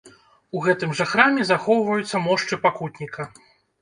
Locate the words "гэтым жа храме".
0.67-1.45